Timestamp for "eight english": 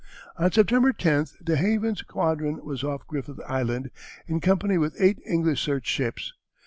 4.99-5.61